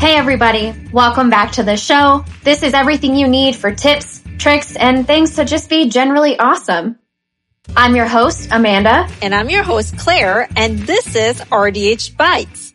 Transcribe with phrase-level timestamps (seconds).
[0.00, 2.24] Hey everybody, welcome back to the show.
[2.42, 6.98] This is everything you need for tips, tricks, and things to just be generally awesome.
[7.76, 9.06] I'm your host, Amanda.
[9.20, 12.69] And I'm your host, Claire, and this is RDH Bites.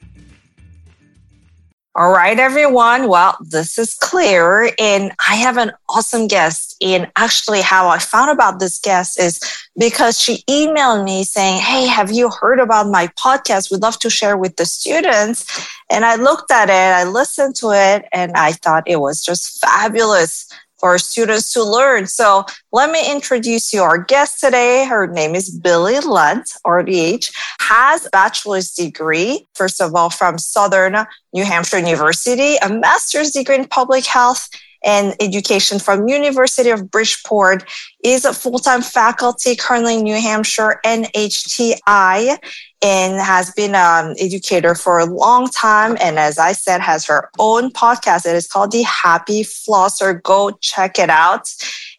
[1.98, 3.08] All right, everyone.
[3.08, 6.76] Well, this is Claire, and I have an awesome guest.
[6.82, 9.40] And actually, how I found about this guest is
[9.80, 13.72] because she emailed me saying, Hey, have you heard about my podcast?
[13.72, 15.46] We'd love to share with the students.
[15.90, 19.62] And I looked at it, I listened to it, and I thought it was just
[19.62, 20.52] fabulous
[20.86, 22.06] for students to learn.
[22.06, 24.86] So let me introduce you our guest today.
[24.86, 31.44] Her name is Billy Lunt, RDH, has bachelor's degree, first of all, from Southern New
[31.44, 34.48] Hampshire University, a master's degree in public health
[34.86, 37.68] and education from University of Bridgeport,
[38.04, 42.38] is a full-time faculty currently in New Hampshire NHTI
[42.84, 45.98] and has been an um, educator for a long time.
[46.00, 48.28] And as I said, has her own podcast.
[48.28, 50.22] It is called The Happy Flosser.
[50.22, 51.52] Go check it out.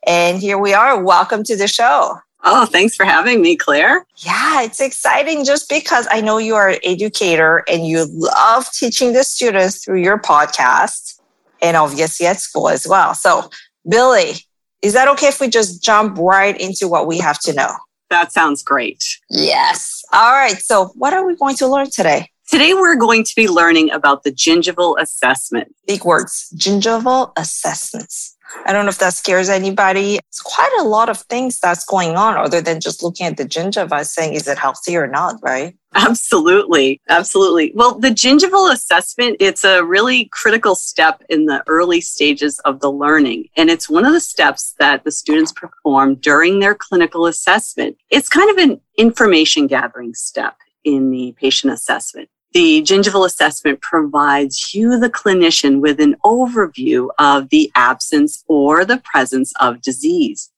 [0.07, 1.03] And here we are.
[1.03, 2.21] Welcome to the show.
[2.45, 4.07] Oh, thanks for having me, Claire.
[4.19, 9.13] Yeah, it's exciting just because I know you are an educator and you love teaching
[9.13, 11.16] the students through your podcast
[11.63, 13.15] and obviously at school as well.
[13.15, 13.51] So,
[13.89, 14.35] Billy,
[14.83, 17.77] is that okay if we just jump right into what we have to know?
[18.11, 19.03] That sounds great.
[19.31, 20.03] Yes.
[20.13, 20.59] All right.
[20.59, 22.31] So, what are we going to learn today?
[22.49, 25.75] Today, we're going to be learning about the gingival assessment.
[25.87, 28.37] Big words gingival assessments.
[28.65, 30.21] I don't know if that scares anybody.
[30.29, 33.45] It's quite a lot of things that's going on other than just looking at the
[33.45, 35.77] gingiva saying, is it healthy or not, right?
[35.97, 37.01] Absolutely.
[37.09, 37.73] Absolutely.
[37.75, 42.93] Well, the gingival assessment, it's a really critical step in the early stages of the
[42.93, 43.49] learning.
[43.57, 47.97] And it's one of the steps that the students perform during their clinical assessment.
[48.11, 52.29] It's kind of an information gathering step in the patient assessment.
[52.53, 58.99] The gingival assessment provides you, the clinician, with an overview of the absence or the
[58.99, 60.53] presence of disease.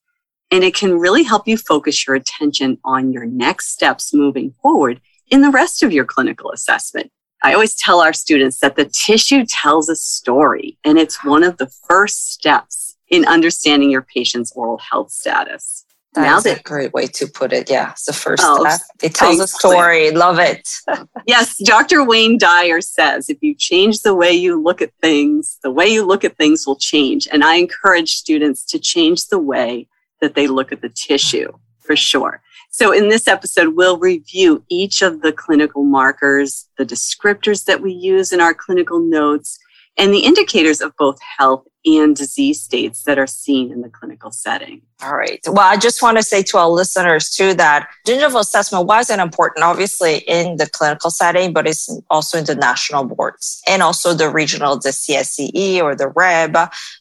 [0.51, 4.99] And it can really help you focus your attention on your next steps moving forward
[5.29, 7.11] in the rest of your clinical assessment.
[7.41, 11.57] I always tell our students that the tissue tells a story, and it's one of
[11.57, 15.85] the first steps in understanding your patient's oral health status.
[16.15, 17.69] That now that, a great way to put it.
[17.69, 18.81] Yeah, it's the first oh, step.
[19.01, 20.09] It tells a story.
[20.11, 20.67] Love it.
[21.27, 22.03] yes, Dr.
[22.03, 26.03] Wayne Dyer says if you change the way you look at things, the way you
[26.05, 27.27] look at things will change.
[27.31, 29.87] And I encourage students to change the way
[30.19, 32.41] that they look at the tissue for sure.
[32.71, 37.91] So in this episode, we'll review each of the clinical markers, the descriptors that we
[37.91, 39.59] use in our clinical notes,
[39.97, 44.31] and the indicators of both health and disease states that are seen in the clinical
[44.31, 44.81] setting.
[45.01, 45.39] All right.
[45.47, 49.63] Well, I just want to say to our listeners too that gingival assessment wasn't important,
[49.63, 54.29] obviously, in the clinical setting, but it's also in the national boards and also the
[54.29, 56.53] regional, the CSCE or the REB,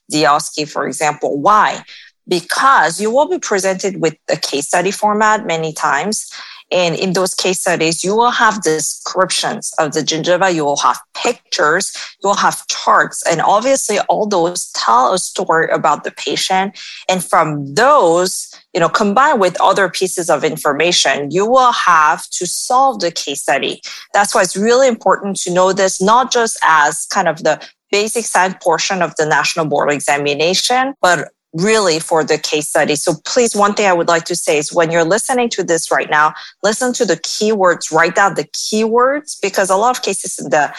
[0.09, 1.41] the OSCE, for example.
[1.41, 1.83] Why?
[2.29, 6.31] Because you will be presented with a case study format many times
[6.71, 10.55] and in those case studies, you will have descriptions of the gingiva.
[10.55, 11.93] You will have pictures.
[12.23, 13.23] You will have charts.
[13.27, 16.79] And obviously all those tell a story about the patient.
[17.09, 22.47] And from those, you know, combined with other pieces of information, you will have to
[22.47, 23.81] solve the case study.
[24.13, 28.27] That's why it's really important to know this, not just as kind of the basic
[28.27, 32.95] science portion of the national board examination, but really for the case study.
[32.95, 35.91] So please, one thing I would like to say is when you're listening to this
[35.91, 40.39] right now, listen to the keywords, write down the keywords because a lot of cases
[40.39, 40.75] in the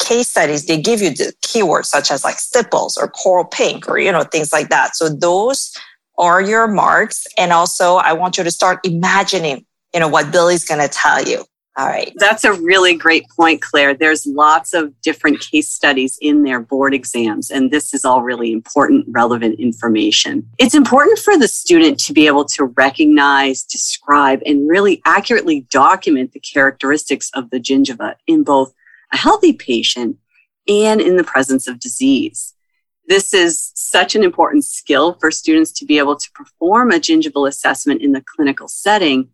[0.00, 3.98] case studies, they give you the keywords such as like stipples or coral pink or,
[3.98, 4.96] you know, things like that.
[4.96, 5.72] So those
[6.18, 7.26] are your marks.
[7.36, 9.64] And also I want you to start imagining,
[9.94, 11.44] you know, what Billy's going to tell you.
[11.78, 12.12] All right.
[12.16, 13.94] That's a really great point, Claire.
[13.94, 18.50] There's lots of different case studies in their board exams, and this is all really
[18.50, 20.48] important, relevant information.
[20.58, 26.32] It's important for the student to be able to recognize, describe, and really accurately document
[26.32, 28.74] the characteristics of the gingiva in both
[29.12, 30.16] a healthy patient
[30.66, 32.54] and in the presence of disease.
[33.06, 37.46] This is such an important skill for students to be able to perform a gingival
[37.46, 39.28] assessment in the clinical setting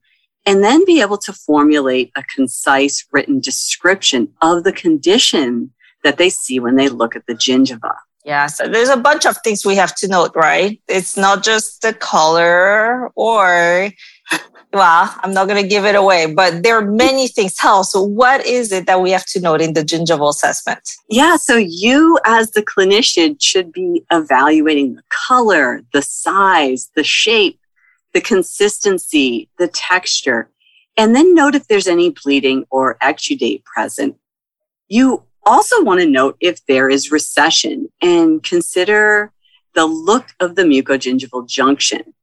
[0.46, 6.31] and then be able to formulate a concise written description of the condition that they
[6.31, 7.94] see when they look at the gingiva.
[8.25, 10.81] Yeah, so there's a bunch of things we have to note, right?
[10.88, 13.91] It's not just the color or,
[14.73, 17.55] well, I'm not going to give it away, but there are many things.
[17.55, 20.81] Tell so what is it that we have to note in the gingival assessment?
[21.11, 27.61] Yeah, so you as the clinician should be evaluating the color, the size, the shape,
[28.15, 30.49] the consistency, the texture,
[30.97, 34.17] and then note if there's any bleeding or exudate present.
[34.89, 39.33] You Also want to note if there is recession and consider
[39.75, 42.15] the look of the mucogingival junction.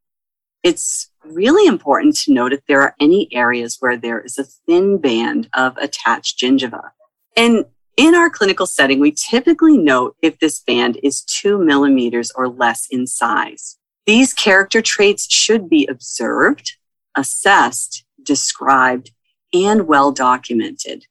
[0.64, 4.98] It's really important to note if there are any areas where there is a thin
[4.98, 6.92] band of attached gingiva.
[7.38, 7.66] And
[7.98, 12.88] in our clinical setting, we typically note if this band is two millimeters or less
[12.90, 13.78] in size.
[14.12, 16.76] These character traits should be observed,
[17.16, 19.12] assessed, described,
[19.54, 21.06] and well documented.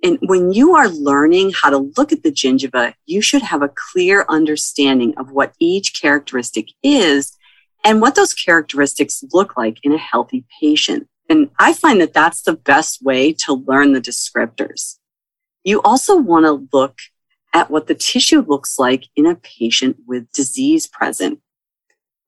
[0.00, 3.74] And when you are learning how to look at the gingiva, you should have a
[3.90, 7.36] clear understanding of what each characteristic is
[7.82, 11.08] and what those characteristics look like in a healthy patient.
[11.28, 14.98] And I find that that's the best way to learn the descriptors.
[15.64, 16.96] You also want to look
[17.52, 21.40] at what the tissue looks like in a patient with disease present.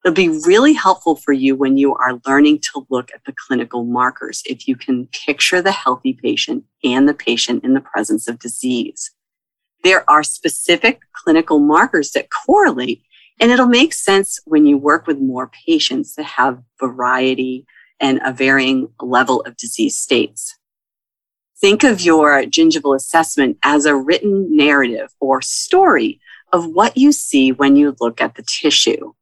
[0.06, 3.82] It'll be really helpful for you when you are learning to look at the clinical
[3.82, 8.38] markers if you can picture the healthy patient and the patient in the presence of
[8.38, 9.10] disease.
[9.82, 13.02] There are specific clinical markers that correlate,
[13.40, 17.66] and it'll make sense when you work with more patients that have variety
[17.98, 20.56] and a varying level of disease states.
[21.60, 26.20] Think of your gingival assessment as a written narrative or story
[26.52, 29.14] of what you see when you look at the tissue.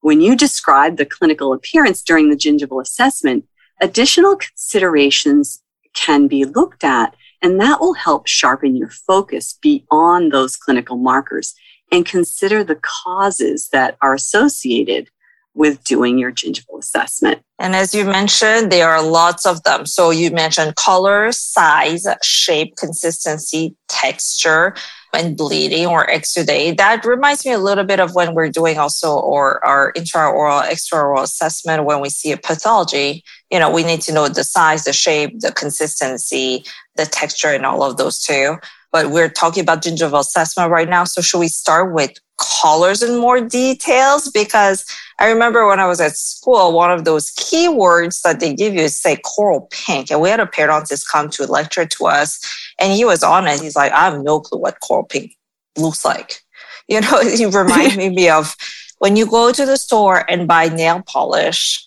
[0.00, 3.46] When you describe the clinical appearance during the gingival assessment,
[3.80, 5.62] additional considerations
[5.94, 11.54] can be looked at, and that will help sharpen your focus beyond those clinical markers
[11.90, 15.08] and consider the causes that are associated
[15.54, 17.42] with doing your gingival assessment.
[17.58, 19.86] And as you mentioned, there are lots of them.
[19.86, 24.76] So you mentioned color, size, shape, consistency, texture
[25.12, 26.76] and bleeding or exudate.
[26.76, 31.22] That reminds me a little bit of when we're doing also or our intraoral, extraoral
[31.22, 33.24] assessment when we see a pathology.
[33.50, 36.64] You know, we need to know the size, the shape, the consistency,
[36.96, 38.56] the texture, and all of those too.
[38.90, 41.04] But we're talking about gingival assessment right now.
[41.04, 44.30] So should we start with colors and more details?
[44.30, 44.84] Because
[45.18, 48.82] I remember when I was at school, one of those keywords that they give you
[48.82, 50.10] is say coral pink.
[50.10, 52.38] And we had a periodontist come to lecture to us
[52.78, 53.62] and he was honest.
[53.62, 55.36] He's like, I have no clue what coral pink
[55.76, 56.40] looks like.
[56.90, 58.56] You know, he reminded me of
[58.98, 61.86] when you go to the store and buy nail polish,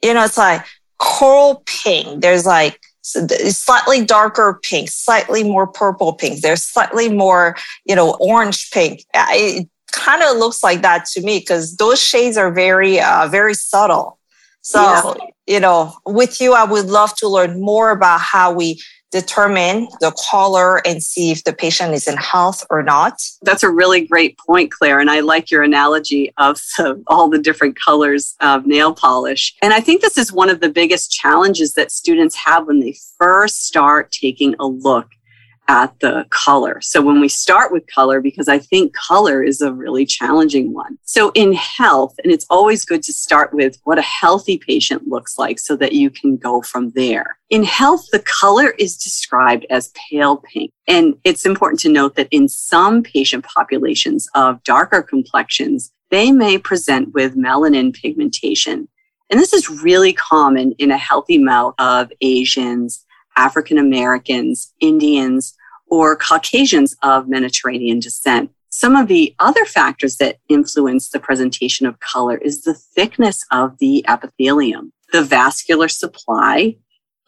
[0.00, 0.64] you know, it's like
[0.98, 2.22] coral pink.
[2.22, 6.40] There's like slightly darker pink, slightly more purple pink.
[6.40, 9.04] There's slightly more, you know, orange pink.
[9.12, 13.54] It kind of looks like that to me because those shades are very, uh, very
[13.54, 14.18] subtle.
[14.60, 15.14] So, yeah.
[15.46, 18.80] you know, with you, I would love to learn more about how we
[19.12, 23.22] determine the color and see if the patient is in health or not.
[23.42, 24.98] That's a really great point, Claire.
[24.98, 29.54] And I like your analogy of the, all the different colors of nail polish.
[29.62, 32.96] And I think this is one of the biggest challenges that students have when they
[33.18, 35.06] first start taking a look
[35.72, 36.82] at the color.
[36.82, 40.98] So when we start with color, because I think color is a really challenging one.
[41.04, 45.38] So in health, and it's always good to start with what a healthy patient looks
[45.38, 47.38] like so that you can go from there.
[47.48, 50.72] In health, the color is described as pale pink.
[50.86, 56.58] And it's important to note that in some patient populations of darker complexions, they may
[56.58, 58.88] present with melanin pigmentation.
[59.30, 63.06] And this is really common in a healthy mouth of Asians,
[63.38, 65.56] African Americans, Indians,
[65.92, 68.50] or Caucasians of Mediterranean descent.
[68.70, 73.76] Some of the other factors that influence the presentation of color is the thickness of
[73.76, 76.76] the epithelium, the vascular supply,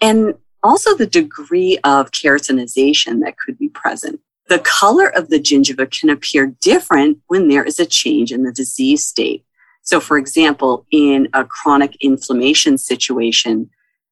[0.00, 4.20] and also the degree of keratinization that could be present.
[4.48, 8.52] The color of the gingiva can appear different when there is a change in the
[8.52, 9.44] disease state.
[9.82, 13.68] So, for example, in a chronic inflammation situation,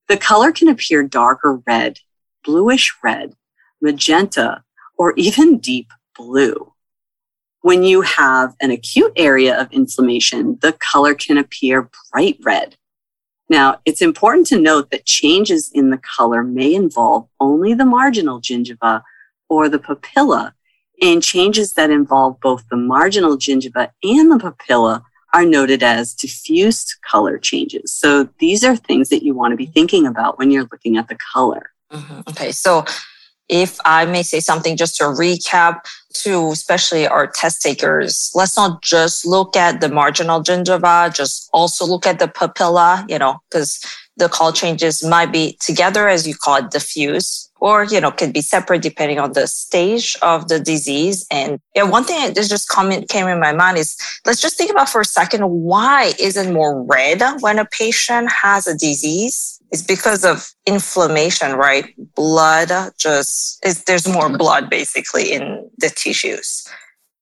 [0.09, 2.00] the color can appear darker red,
[2.44, 3.35] bluish red,
[3.82, 4.64] magenta,
[4.96, 6.72] or even deep blue.
[7.60, 12.76] When you have an acute area of inflammation, the color can appear bright red.
[13.48, 18.40] Now, it's important to note that changes in the color may involve only the marginal
[18.40, 19.02] gingiva
[19.48, 20.52] or the papilla,
[21.02, 25.02] and changes that involve both the marginal gingiva and the papilla
[25.34, 27.92] are noted as diffuse color changes.
[27.92, 31.08] So these are things that you want to be thinking about when you're looking at
[31.08, 31.70] the color.
[31.92, 32.20] Mm-hmm.
[32.28, 32.52] Okay.
[32.52, 32.84] So
[33.52, 35.82] if I may say something just to recap
[36.14, 41.85] to especially our test takers, let's not just look at the marginal gingiva, just also
[41.85, 43.85] look at the papilla, you know, because
[44.16, 48.32] the color changes might be together, as you call it, diffuse, or, you know, could
[48.32, 51.26] be separate depending on the stage of the disease.
[51.30, 54.71] And yeah, one thing that just comment came in my mind is let's just think
[54.71, 59.51] about for a second, why isn't more red when a patient has a disease?
[59.72, 61.94] It's because of inflammation, right?
[62.14, 64.36] Blood just is, there's more mm-hmm.
[64.36, 66.68] blood basically in the tissues.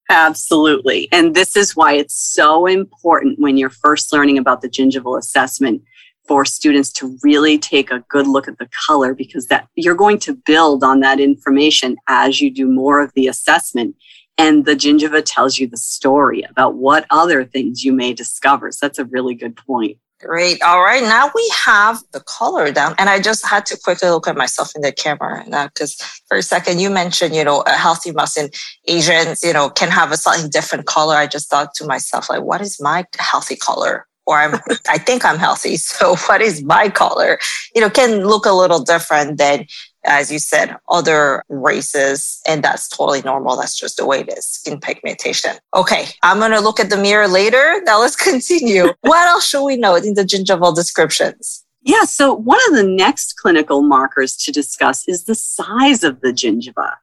[0.09, 1.07] Absolutely.
[1.13, 5.81] And this is why it's so important when you're first learning about the gingival assessment
[6.27, 10.19] for students to really take a good look at the color because that you're going
[10.19, 13.95] to build on that information as you do more of the assessment
[14.37, 18.85] and the gingiva tells you the story about what other things you may discover so
[18.85, 20.61] that's a really good point Great.
[20.61, 21.01] All right.
[21.01, 22.93] Now we have the color down.
[22.99, 25.67] And I just had to quickly look at myself in the camera now.
[25.67, 28.49] because uh, for a second you mentioned, you know, a healthy mouse in
[28.87, 31.15] Asians, you know, can have a slightly different color.
[31.15, 34.05] I just thought to myself, like, what is my healthy color?
[34.27, 34.59] or I'm,
[34.89, 35.77] I think I'm healthy.
[35.91, 37.37] So what is my color?
[37.75, 39.65] You know, can look a little different than,
[40.05, 42.41] as you said, other races.
[42.47, 43.57] And that's totally normal.
[43.57, 45.55] That's just the way it is skin pigmentation.
[45.75, 46.05] Okay.
[46.23, 47.81] I'm going to look at the mirror later.
[47.91, 48.93] Now let's continue.
[49.01, 51.65] what else should we know in the gingival descriptions?
[51.81, 52.03] Yeah.
[52.03, 56.95] So one of the next clinical markers to discuss is the size of the gingiva.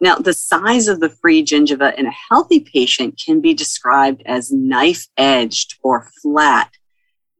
[0.00, 4.52] Now, the size of the free gingiva in a healthy patient can be described as
[4.52, 6.70] knife edged or flat,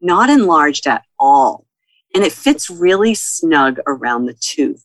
[0.01, 1.67] not enlarged at all.
[2.15, 4.85] And it fits really snug around the tooth.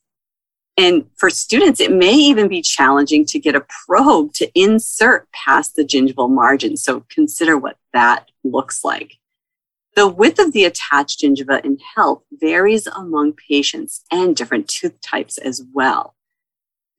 [0.76, 5.76] And for students, it may even be challenging to get a probe to insert past
[5.76, 6.78] the gingival margin.
[6.78, 9.18] So consider what that looks like.
[9.96, 15.38] The width of the attached gingiva in health varies among patients and different tooth types
[15.38, 16.16] as well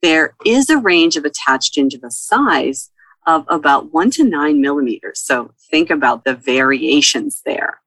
[0.05, 2.91] there is a range of attached gingiva size
[3.27, 5.19] of about one to nine millimeters.
[5.19, 7.81] So think about the variations there.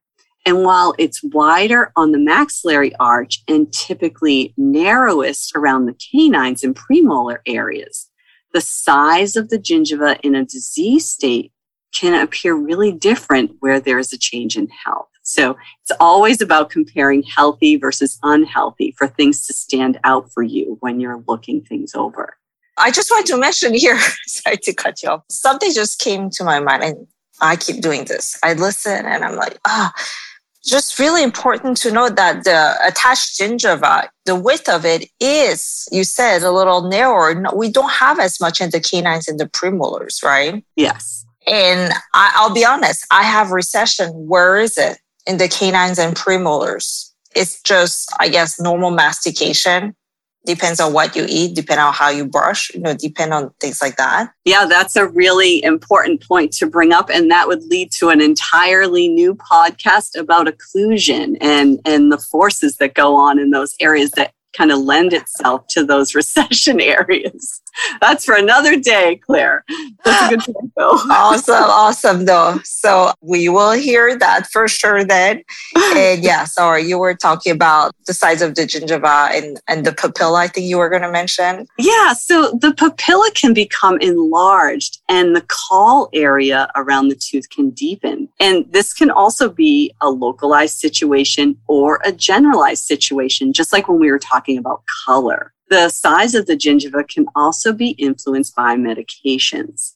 [0.48, 6.74] And while it's wider on the maxillary arch and typically narrowest around the canines and
[6.74, 8.08] premolar areas,
[8.54, 11.52] the size of the gingiva in a disease state
[11.92, 15.10] can appear really different where there is a change in health.
[15.22, 15.50] So
[15.82, 20.98] it's always about comparing healthy versus unhealthy for things to stand out for you when
[20.98, 22.38] you're looking things over.
[22.78, 25.24] I just want to mention here, sorry to cut you off.
[25.28, 27.06] Something just came to my mind and
[27.42, 28.38] I keep doing this.
[28.42, 30.02] I listen and I'm like, ah, oh,
[30.64, 36.04] just really important to note that the attached gingiva, the width of it is, you
[36.04, 37.42] said, a little narrower.
[37.54, 40.64] We don't have as much in the canines and the premolars, right?
[40.76, 41.24] Yes.
[41.46, 44.10] And I, will be honest, I have recession.
[44.12, 44.98] Where is it?
[45.28, 47.12] in the canines and premolars.
[47.36, 49.94] It's just, I guess, normal mastication.
[50.46, 53.82] Depends on what you eat, depend on how you brush, you know, depend on things
[53.82, 54.30] like that.
[54.44, 57.10] Yeah, that's a really important point to bring up.
[57.10, 62.76] And that would lead to an entirely new podcast about occlusion and, and the forces
[62.76, 67.60] that go on in those areas that kind of lend itself to those recession areas.
[68.00, 69.64] That's for another day, Claire.
[70.04, 70.90] That's a good point, though.
[71.10, 72.60] awesome, awesome, though.
[72.64, 75.42] So we will hear that for sure then.
[75.98, 79.90] And yeah, sorry, you were talking about the size of the gingiva and, and the
[79.90, 81.66] papilla, I think you were going to mention.
[81.78, 87.70] Yeah, so the papilla can become enlarged and the col area around the tooth can
[87.70, 88.28] deepen.
[88.38, 93.98] And this can also be a localized situation or a generalized situation, just like when
[93.98, 95.52] we were talking about color.
[95.70, 99.94] The size of the gingiva can also be influenced by medications.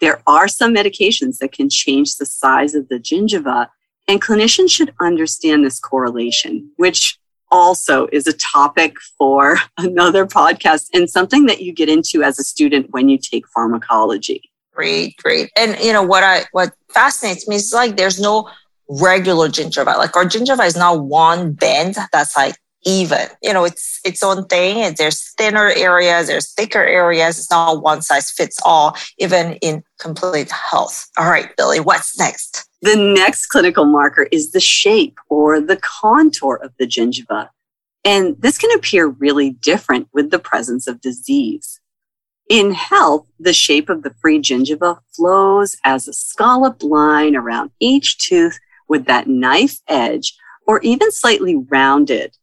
[0.00, 3.68] There are some medications that can change the size of the gingiva,
[4.08, 7.18] and clinicians should understand this correlation, which
[7.50, 12.44] also is a topic for another podcast and something that you get into as a
[12.44, 14.50] student when you take pharmacology.
[14.74, 15.50] Great, great.
[15.56, 18.50] And you know what I what fascinates me is like there's no
[18.90, 19.96] regular gingiva.
[19.96, 23.26] Like our gingiva is not one bend that's like even.
[23.42, 24.94] You know, it's its own thing.
[24.96, 27.38] There's thinner areas, there's thicker areas.
[27.38, 31.08] It's not one size fits all, even in complete health.
[31.18, 32.66] All right, Billy, what's next?
[32.80, 37.48] The next clinical marker is the shape or the contour of the gingiva.
[38.04, 41.80] And this can appear really different with the presence of disease.
[42.48, 48.18] In health, the shape of the free gingiva flows as a scalloped line around each
[48.18, 50.36] tooth with that knife edge
[50.68, 52.36] or even slightly rounded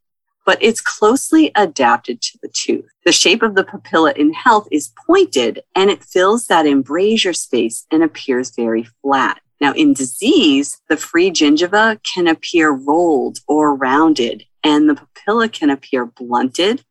[0.44, 2.88] but it's closely adapted to the tooth.
[3.04, 7.86] The shape of the papilla in health is pointed and it fills that embrasure space
[7.90, 9.40] and appears very flat.
[9.60, 15.70] Now, in disease, the free gingiva can appear rolled or rounded, and the papilla can
[15.70, 16.84] appear blunted,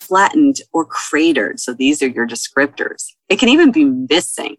[0.00, 1.60] flattened, or cratered.
[1.60, 3.06] So these are your descriptors.
[3.28, 4.56] It can even be missing.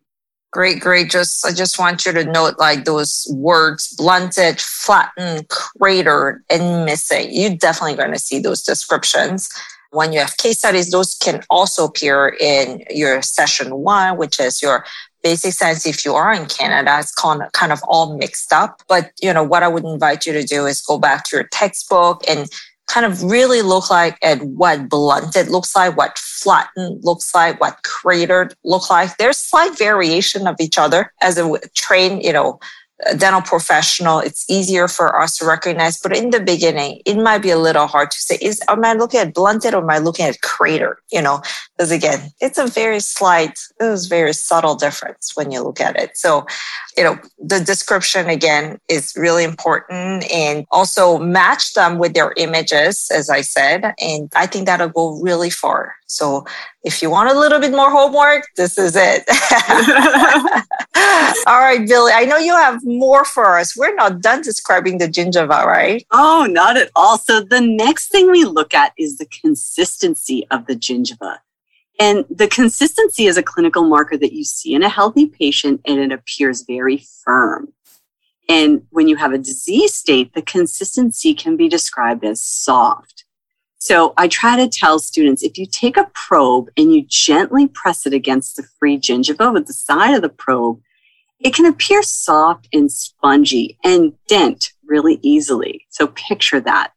[0.51, 1.11] Great, great.
[1.11, 7.27] Just I just want you to note like those words blunted, flattened, cratered, and missing.
[7.29, 9.49] You're definitely going to see those descriptions.
[9.91, 14.61] When you have case studies, those can also appear in your session one, which is
[14.61, 14.85] your
[15.21, 15.85] basic science.
[15.85, 18.81] If you are in Canada, it's kind of, kind of all mixed up.
[18.87, 21.47] But you know what I would invite you to do is go back to your
[21.51, 22.49] textbook and
[22.89, 27.83] kind of really look like and what blunted looks like, what flattened looks like, what
[27.83, 29.15] cratered look like.
[29.17, 32.59] There's slight variation of each other as a train, you know,
[33.17, 35.99] dental professional, it's easier for us to recognize.
[35.99, 38.93] But in the beginning, it might be a little hard to say, is am I
[38.93, 40.99] looking at blunted or am I looking at crater?
[41.11, 41.41] You know,
[41.77, 45.95] because again, it's a very slight, it was very subtle difference when you look at
[45.97, 46.17] it.
[46.17, 46.45] So,
[46.97, 53.09] you know, the description again is really important and also match them with their images,
[53.15, 53.93] as I said.
[53.99, 55.95] And I think that'll go really far.
[56.09, 56.43] So
[56.83, 59.23] if you want a little bit more homework, this is it.
[61.47, 63.77] all right, Billy, I know you have more for us.
[63.77, 66.03] We're not done describing the gingiva, right?
[66.11, 67.19] Oh, not at all.
[67.19, 71.37] So the next thing we look at is the consistency of the gingiva.
[71.99, 75.99] And the consistency is a clinical marker that you see in a healthy patient and
[75.99, 77.71] it appears very firm.
[78.47, 83.25] And when you have a disease state, the consistency can be described as soft.
[83.79, 88.05] So I try to tell students if you take a probe and you gently press
[88.05, 90.81] it against the free gingiva with the side of the probe,
[91.39, 95.85] it can appear soft and spongy and dent really easily.
[95.89, 96.91] So picture that.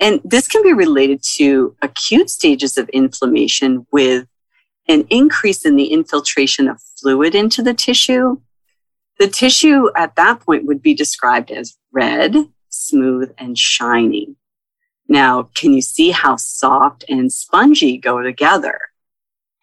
[0.00, 4.26] And this can be related to acute stages of inflammation with
[4.88, 8.40] an increase in the infiltration of fluid into the tissue.
[9.18, 12.34] The tissue at that point would be described as red,
[12.70, 14.34] smooth, and shiny.
[15.08, 18.78] Now, can you see how soft and spongy go together?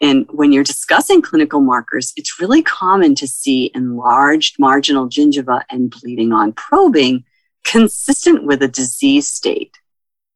[0.01, 5.91] And when you're discussing clinical markers, it's really common to see enlarged marginal gingiva and
[5.91, 7.25] bleeding on probing
[7.65, 9.77] consistent with a disease state.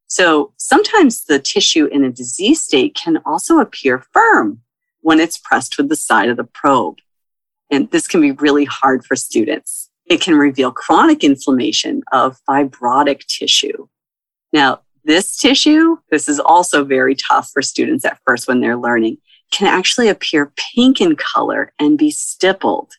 [0.07, 4.61] So sometimes the tissue in a disease state can also appear firm
[5.01, 6.99] when it's pressed with the side of the probe.
[7.71, 9.89] And this can be really hard for students.
[10.05, 13.87] It can reveal chronic inflammation of fibrotic tissue.
[14.51, 19.17] Now, this tissue, this is also very tough for students at first when they're learning,
[19.51, 22.91] can actually appear pink in color and be stippled.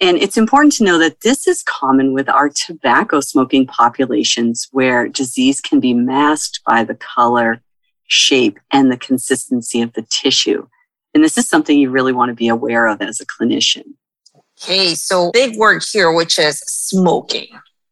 [0.00, 5.08] And it's important to know that this is common with our tobacco smoking populations where
[5.08, 7.62] disease can be masked by the color,
[8.06, 10.66] shape, and the consistency of the tissue.
[11.12, 13.84] And this is something you really want to be aware of as a clinician.
[14.62, 17.48] Okay, so big word here, which is smoking.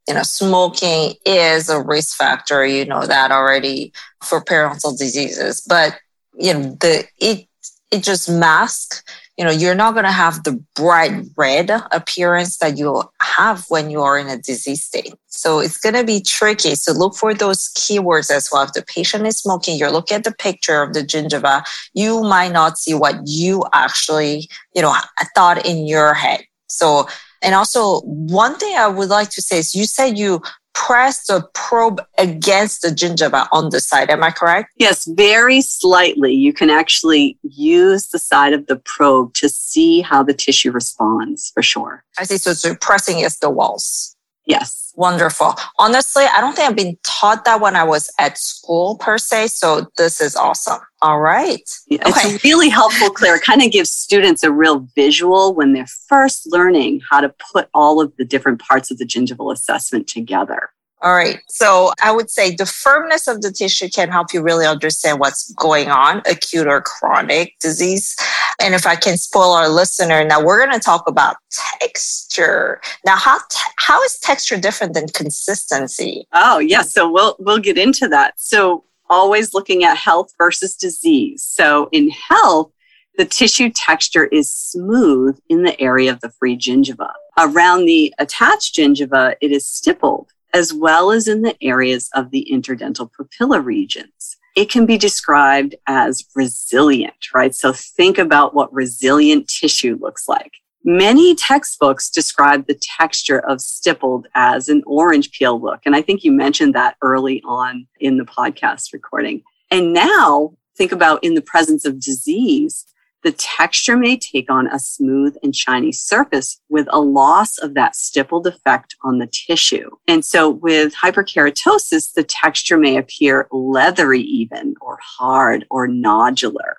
[0.08, 2.64] You know, smoking is a risk factor.
[2.66, 3.92] You know that already
[4.24, 5.98] for periodontal diseases, but
[6.34, 7.46] you know the it
[7.90, 9.02] it just masks
[9.38, 13.88] you know you're not going to have the bright red appearance that you have when
[13.88, 15.14] you are in a disease state.
[15.28, 16.74] So it's going to be tricky.
[16.74, 18.64] So look for those keywords as well.
[18.64, 22.52] If the patient is smoking you're looking at the picture of the gingiva you might
[22.52, 24.94] not see what you actually you know
[25.34, 26.40] thought in your head.
[26.68, 27.08] So
[27.42, 30.40] and also one thing i would like to say is you said you
[30.86, 34.10] press the probe against the gingiva on the side.
[34.10, 34.72] Am I correct?
[34.76, 36.32] Yes, very slightly.
[36.32, 41.50] You can actually use the side of the probe to see how the tissue responds
[41.52, 42.04] for sure.
[42.16, 42.38] I see.
[42.38, 44.14] So it's pressing against the walls.
[44.46, 44.87] Yes.
[44.98, 45.54] Wonderful.
[45.78, 49.46] Honestly, I don't think I've been taught that when I was at school per se.
[49.46, 50.80] So this is awesome.
[51.02, 51.62] All right.
[51.86, 52.30] Yeah, okay.
[52.30, 53.36] It's really helpful, Claire.
[53.36, 57.68] It kind of gives students a real visual when they're first learning how to put
[57.74, 60.70] all of the different parts of the gingival assessment together.
[61.00, 61.38] All right.
[61.48, 65.52] So I would say the firmness of the tissue can help you really understand what's
[65.52, 68.16] going on, acute or chronic disease.
[68.60, 71.36] And if I can spoil our listener, now we're going to talk about
[71.80, 72.80] texture.
[73.06, 76.26] Now, how, te- how is texture different than consistency?
[76.32, 76.82] Oh, yeah.
[76.82, 78.34] So we'll, we'll get into that.
[78.36, 81.44] So always looking at health versus disease.
[81.44, 82.72] So in health,
[83.16, 87.12] the tissue texture is smooth in the area of the free gingiva.
[87.38, 92.48] Around the attached gingiva, it is stippled as well as in the areas of the
[92.52, 94.36] interdental papilla regions.
[94.56, 97.54] It can be described as resilient, right?
[97.54, 100.52] So think about what resilient tissue looks like.
[100.84, 105.80] Many textbooks describe the texture of stippled as an orange peel look.
[105.84, 109.42] And I think you mentioned that early on in the podcast recording.
[109.70, 112.86] And now think about in the presence of disease,
[113.24, 117.96] the texture may take on a smooth and shiny surface with a loss of that
[117.96, 119.90] stippled effect on the tissue.
[120.06, 126.74] And so with hyperkeratosis, the texture may appear leathery even or hard or nodular.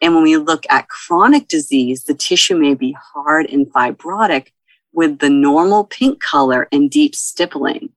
[0.00, 4.48] And when we look at chronic disease, the tissue may be hard and fibrotic
[4.92, 7.90] with the normal pink color and deep stippling.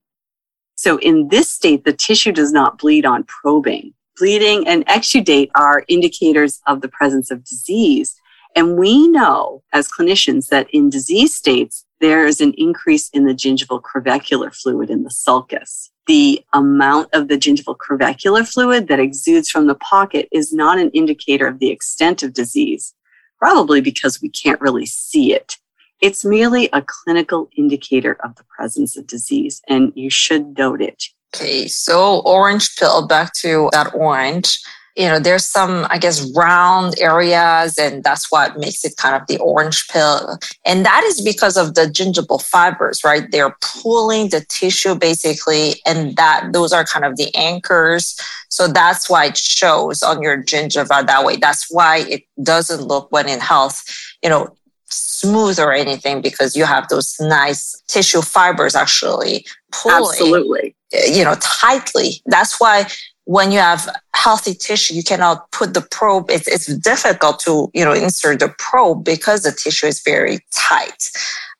[0.74, 5.84] So in this state, the tissue does not bleed on probing bleeding and exudate are
[5.88, 8.14] indicators of the presence of disease.
[8.56, 13.82] And we know as clinicians that in disease states, there's an increase in the gingival
[13.82, 15.90] crevicular fluid in the sulcus.
[16.06, 20.90] The amount of the gingival crevicular fluid that exudes from the pocket is not an
[20.90, 22.94] indicator of the extent of disease,
[23.38, 25.56] probably because we can't really see it.
[26.00, 31.04] It's merely a clinical indicator of the presence of disease, and you should note it.
[31.34, 34.58] Okay, so orange peel, back to that orange
[34.98, 39.28] you know, there's some, I guess, round areas, and that's what makes it kind of
[39.28, 40.38] the orange peel.
[40.66, 43.30] And that is because of the gingival fibers, right?
[43.30, 48.18] They're pulling the tissue basically, and that those are kind of the anchors.
[48.48, 51.36] So that's why it shows on your gingiva that way.
[51.36, 53.84] That's why it doesn't look when in health,
[54.20, 54.48] you know,
[54.86, 61.34] smooth or anything because you have those nice tissue fibers actually pulling absolutely you know
[61.40, 62.86] tightly that's why
[63.28, 66.30] when you have healthy tissue, you cannot put the probe.
[66.30, 71.10] It's, it's difficult to, you know, insert the probe because the tissue is very tight.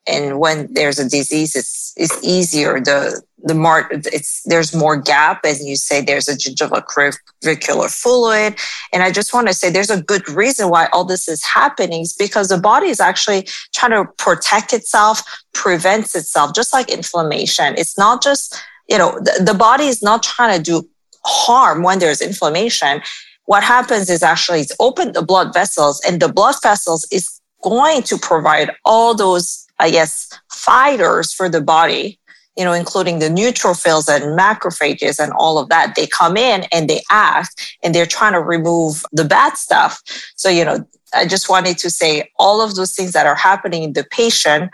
[0.06, 2.80] And when there's a disease, it's, it's easier.
[2.80, 5.44] The, the more it's, there's more gap.
[5.44, 8.58] As you say, there's a gingival crevicular fluid.
[8.94, 12.00] And I just want to say there's a good reason why all this is happening
[12.00, 17.74] is because the body is actually trying to protect itself, prevents itself, just like inflammation.
[17.76, 18.58] It's not just,
[18.88, 20.88] you know, the, the body is not trying to do
[21.24, 23.03] harm when there's inflammation,
[23.44, 28.03] what happens is actually it's open the blood vessels and the blood vessels is going
[28.03, 32.18] to provide all those, I guess, fighters for the body,
[32.57, 35.94] you know, including the neutrophils and macrophages and all of that.
[35.96, 40.03] They come in and they act and they're trying to remove the bad stuff.
[40.37, 43.83] So, you know, I just wanted to say all of those things that are happening
[43.83, 44.70] in the patient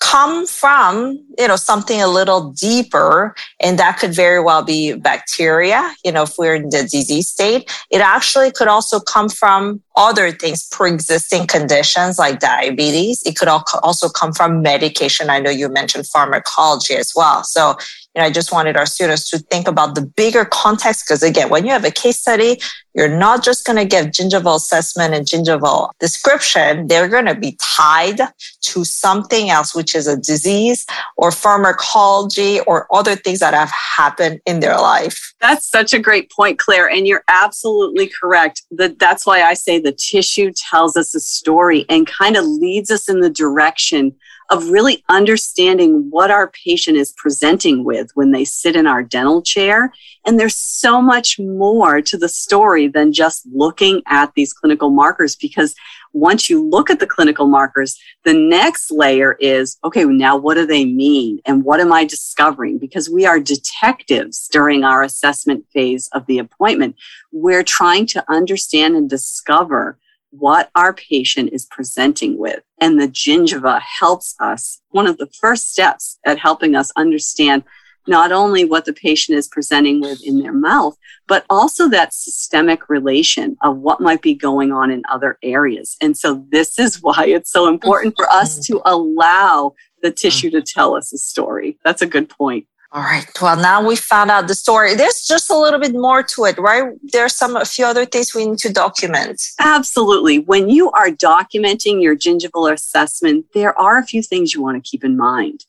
[0.00, 5.92] come from you know something a little deeper and that could very well be bacteria
[6.04, 7.70] you know if we're in the disease state.
[7.90, 13.22] It actually could also come from other things pre-existing conditions like diabetes.
[13.24, 15.30] It could also come from medication.
[15.30, 17.44] I know you mentioned pharmacology as well.
[17.44, 17.76] So
[18.18, 21.64] know, I just wanted our students to think about the bigger context because again, when
[21.64, 22.60] you have a case study,
[22.94, 26.88] you're not just going to give gingival assessment and gingival description.
[26.88, 28.20] They're going to be tied
[28.62, 30.84] to something else, which is a disease
[31.16, 35.32] or pharmacology or other things that have happened in their life.
[35.40, 36.90] That's such a great point, Claire.
[36.90, 38.62] And you're absolutely correct.
[38.72, 42.90] That that's why I say the tissue tells us a story and kind of leads
[42.90, 44.16] us in the direction
[44.50, 49.42] of really understanding what our patient is presenting with when they sit in our dental
[49.42, 49.92] chair.
[50.26, 55.36] And there's so much more to the story than just looking at these clinical markers
[55.36, 55.74] because
[56.12, 60.66] once you look at the clinical markers, the next layer is okay, now what do
[60.66, 61.40] they mean?
[61.44, 62.78] And what am I discovering?
[62.78, 66.96] Because we are detectives during our assessment phase of the appointment.
[67.32, 69.98] We're trying to understand and discover
[70.30, 72.60] what our patient is presenting with.
[72.80, 74.80] And the gingiva helps us.
[74.90, 77.64] One of the first steps at helping us understand
[78.06, 82.88] not only what the patient is presenting with in their mouth, but also that systemic
[82.88, 85.96] relation of what might be going on in other areas.
[86.00, 88.74] And so this is why it's so important for us mm-hmm.
[88.76, 90.78] to allow the tissue to mm-hmm.
[90.80, 91.78] tell us a story.
[91.84, 92.66] That's a good point.
[92.90, 93.26] All right.
[93.42, 94.94] Well, now we found out the story.
[94.94, 96.90] There's just a little bit more to it, right?
[97.02, 99.42] There's some a few other things we need to document.
[99.60, 100.38] Absolutely.
[100.38, 104.90] When you are documenting your gingival assessment, there are a few things you want to
[104.90, 105.66] keep in mind.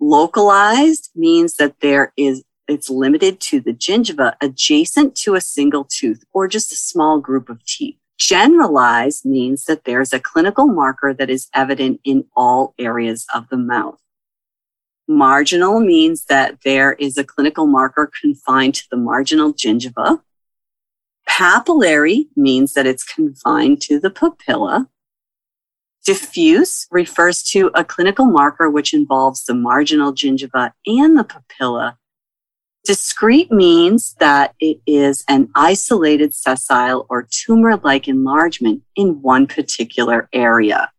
[0.00, 6.24] Localized means that there is it's limited to the gingiva adjacent to a single tooth
[6.32, 7.96] or just a small group of teeth.
[8.18, 13.56] Generalized means that there's a clinical marker that is evident in all areas of the
[13.58, 14.00] mouth.
[15.08, 20.20] Marginal means that there is a clinical marker confined to the marginal gingiva.
[21.28, 24.88] Papillary means that it's confined to the papilla.
[26.04, 31.96] Diffuse refers to a clinical marker which involves the marginal gingiva and the papilla.
[32.84, 40.28] Discrete means that it is an isolated sessile or tumor like enlargement in one particular
[40.32, 40.90] area.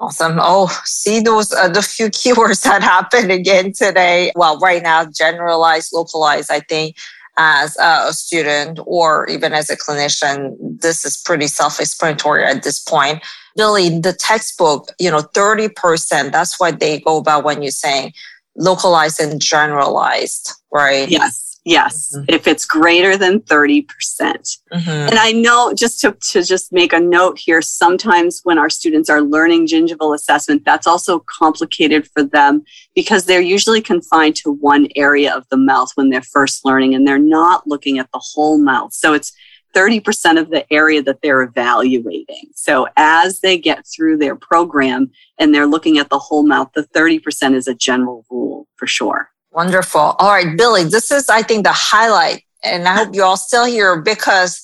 [0.00, 0.38] Awesome.
[0.40, 4.32] Oh, see those uh, the few keywords that happened again today.
[4.36, 6.50] Well, right now, generalized, localized.
[6.50, 6.96] I think
[7.36, 13.24] as a student or even as a clinician, this is pretty self-explanatory at this point.
[13.56, 16.32] Really, the textbook, you know, thirty percent.
[16.32, 18.12] That's what they go about when you're saying
[18.56, 21.08] localized and generalized, right?
[21.08, 21.47] Yes.
[21.68, 22.24] Yes, mm-hmm.
[22.28, 23.86] if it's greater than 30%.
[23.86, 28.40] percent mm hmm And I know just to, to just make a note here, sometimes
[28.44, 32.62] when our students are learning gingival assessment, that's also complicated for them
[32.94, 37.06] because they're usually confined to one area of the mouth when they're first learning and
[37.06, 38.92] they're not looking at the whole mouth.
[38.94, 39.32] So it's
[39.74, 42.46] 30% of the area that they're evaluating.
[42.54, 46.84] So as they get through their program and they're looking at the whole mouth, the
[46.84, 49.30] 30% is a general rule for sure.
[49.52, 50.00] Wonderful.
[50.00, 52.44] All right, Billy, this is, I think, the highlight.
[52.64, 54.62] And I hope you're all still here because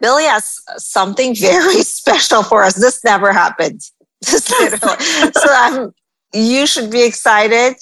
[0.00, 2.74] Billy has something very special for us.
[2.74, 3.82] This never happened.
[4.22, 4.38] so
[5.50, 5.94] I'm,
[6.32, 7.76] you should be excited.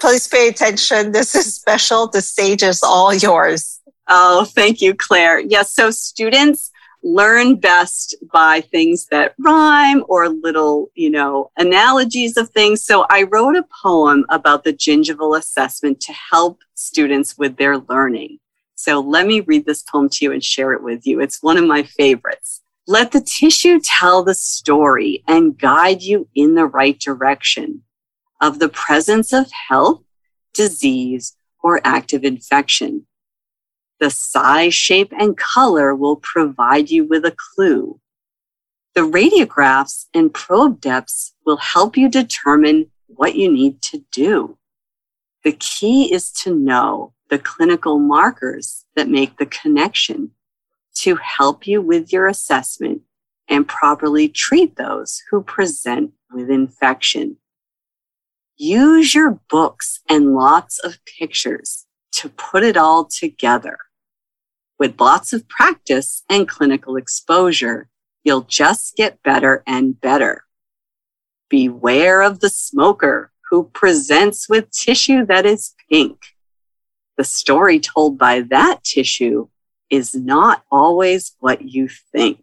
[0.00, 1.12] Please pay attention.
[1.12, 2.08] This is special.
[2.08, 3.80] The stage is all yours.
[4.08, 5.40] Oh, thank you, Claire.
[5.40, 6.70] Yes, so students
[7.06, 12.84] learn best by things that rhyme or little, you know, analogies of things.
[12.84, 18.40] So I wrote a poem about the gingival assessment to help students with their learning.
[18.74, 21.20] So let me read this poem to you and share it with you.
[21.20, 22.62] It's one of my favorites.
[22.88, 27.82] Let the tissue tell the story and guide you in the right direction
[28.40, 30.02] of the presence of health,
[30.52, 33.06] disease, or active infection.
[33.98, 38.00] The size, shape, and color will provide you with a clue.
[38.94, 44.58] The radiographs and probe depths will help you determine what you need to do.
[45.44, 50.32] The key is to know the clinical markers that make the connection
[50.96, 53.02] to help you with your assessment
[53.48, 57.36] and properly treat those who present with infection.
[58.56, 63.78] Use your books and lots of pictures to put it all together.
[64.78, 67.88] With lots of practice and clinical exposure,
[68.24, 70.44] you'll just get better and better.
[71.48, 76.18] Beware of the smoker who presents with tissue that is pink.
[77.16, 79.48] The story told by that tissue
[79.88, 82.40] is not always what you think.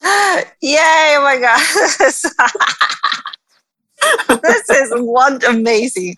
[0.04, 0.44] Yay!
[0.60, 1.60] Oh my God.
[4.42, 6.14] this is one amazing.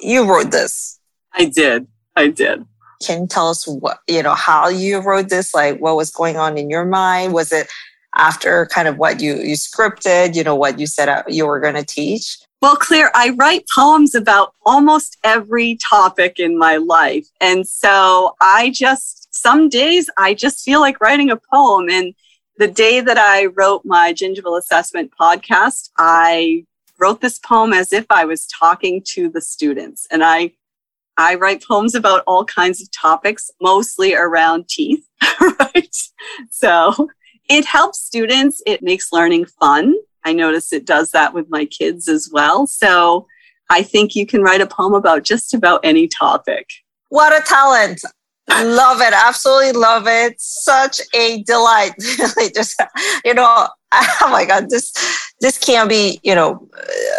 [0.00, 1.00] You wrote this.
[1.32, 1.88] I did.
[2.14, 2.64] I did.
[3.04, 5.54] Can tell us what, you know, how you wrote this?
[5.54, 7.32] Like what was going on in your mind?
[7.32, 7.68] Was it
[8.14, 11.74] after kind of what you, you scripted, you know, what you said you were going
[11.74, 12.38] to teach?
[12.60, 17.28] Well, Claire, I write poems about almost every topic in my life.
[17.40, 21.88] And so I just, some days I just feel like writing a poem.
[21.88, 22.14] And
[22.56, 26.64] the day that I wrote my gingival assessment podcast, I
[26.98, 30.08] wrote this poem as if I was talking to the students.
[30.10, 30.52] And I
[31.18, 35.04] I write poems about all kinds of topics, mostly around teeth,
[35.60, 35.96] right?
[36.50, 37.08] So
[37.50, 38.62] it helps students.
[38.64, 39.94] It makes learning fun.
[40.24, 42.66] I notice it does that with my kids as well.
[42.66, 43.26] So
[43.68, 46.68] I think you can write a poem about just about any topic.
[47.08, 48.00] What a talent.
[48.48, 49.12] love it.
[49.12, 50.40] Absolutely love it.
[50.40, 51.94] Such a delight.
[52.54, 52.80] just,
[53.24, 54.92] you know, oh my God, this,
[55.40, 56.68] this can be, you know,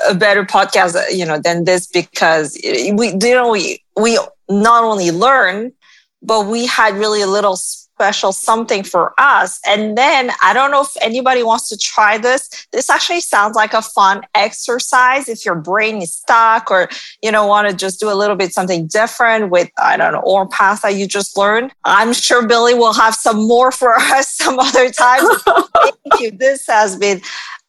[0.08, 4.18] a better podcast, you know, than this because we, you know, we, we
[4.50, 5.74] not only learn,
[6.22, 9.60] but we had really a little special something for us.
[9.68, 12.66] And then I don't know if anybody wants to try this.
[12.72, 16.88] This actually sounds like a fun exercise if your brain is stuck or,
[17.22, 20.22] you know, want to just do a little bit something different with, I don't know,
[20.22, 21.74] or path that you just learned.
[21.84, 25.22] I'm sure Billy will have some more for us some other time.
[25.46, 26.32] Thank you.
[26.32, 27.22] This has been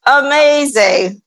[0.06, 1.22] amazing.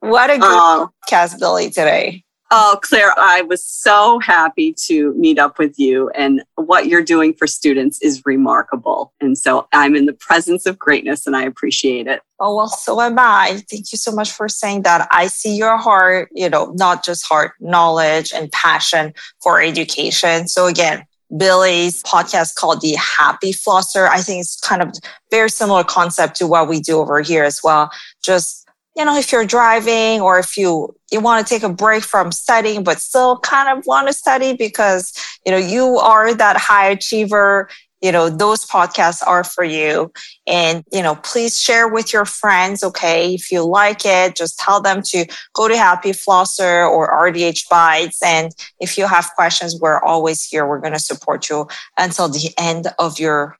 [0.00, 2.24] What a good uh, podcast, Billy, today.
[2.50, 6.08] Oh, Claire, I was so happy to meet up with you.
[6.10, 9.12] And what you're doing for students is remarkable.
[9.20, 12.22] And so I'm in the presence of greatness and I appreciate it.
[12.40, 13.62] Oh, well, so am I.
[13.70, 15.06] Thank you so much for saying that.
[15.10, 20.48] I see your heart, you know, not just heart, knowledge and passion for education.
[20.48, 21.04] So again,
[21.36, 24.08] Billy's podcast called The Happy Flosser.
[24.08, 24.92] I think it's kind of
[25.30, 27.90] very similar concept to what we do over here as well.
[28.22, 28.67] Just
[28.98, 32.32] you know, if you're driving or if you, you want to take a break from
[32.32, 35.14] studying, but still kind of want to study because,
[35.46, 37.68] you know, you are that high achiever,
[38.02, 40.12] you know, those podcasts are for you.
[40.48, 42.82] And, you know, please share with your friends.
[42.82, 43.34] Okay.
[43.34, 48.20] If you like it, just tell them to go to Happy Flosser or RDH Bites.
[48.20, 50.66] And if you have questions, we're always here.
[50.66, 53.58] We're going to support you until the end of your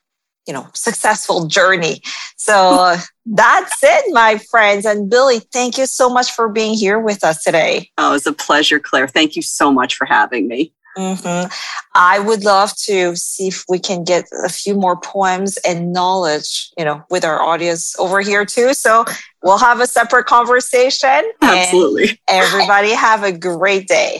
[0.49, 2.01] you know, successful journey.
[2.35, 2.95] So
[3.27, 4.83] that's it, my friends.
[4.83, 7.91] And Billy, thank you so much for being here with us today.
[7.99, 9.07] Oh, it was a pleasure, Claire.
[9.07, 10.73] Thank you so much for having me.
[10.97, 11.53] Mm-hmm.
[11.93, 16.71] I would love to see if we can get a few more poems and knowledge,
[16.79, 18.73] you know, with our audience over here too.
[18.73, 19.05] So
[19.43, 21.31] we'll have a separate conversation.
[21.43, 22.19] Absolutely.
[22.27, 24.19] everybody have a great day.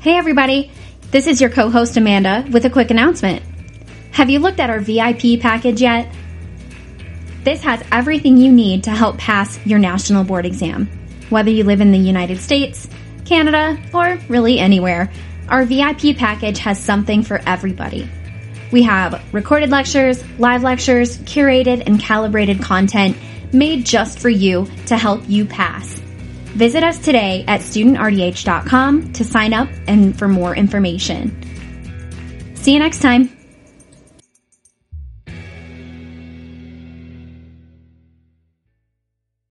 [0.00, 0.72] Hey, everybody.
[1.12, 3.44] This is your co host, Amanda, with a quick announcement.
[4.12, 6.12] Have you looked at our VIP package yet?
[7.44, 10.88] This has everything you need to help pass your national board exam.
[11.30, 12.86] Whether you live in the United States,
[13.24, 15.10] Canada, or really anywhere,
[15.48, 18.08] our VIP package has something for everybody.
[18.70, 23.16] We have recorded lectures, live lectures, curated and calibrated content
[23.52, 26.00] made just for you to help you pass.
[26.54, 31.34] Visit us today at studentrdh.com to sign up and for more information.
[32.56, 33.41] See you next time.